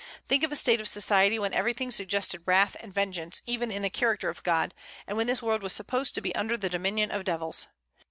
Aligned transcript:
Think 0.27 0.41
of 0.43 0.51
a 0.51 0.55
state 0.55 0.81
of 0.81 0.87
society 0.87 1.37
when 1.37 1.53
everything 1.53 1.91
suggested 1.91 2.41
wrath 2.47 2.75
and 2.79 2.91
vengeance, 2.91 3.43
even 3.45 3.69
in 3.69 3.83
the 3.83 3.89
character 3.91 4.29
of 4.29 4.41
God, 4.41 4.73
and 5.05 5.15
when 5.15 5.27
this 5.27 5.43
world 5.43 5.61
was 5.61 5.73
supposed 5.73 6.15
to 6.15 6.21
be 6.21 6.33
under 6.33 6.57
the 6.57 6.69
dominion 6.69 7.11
of 7.11 7.23
devils! 7.23 7.67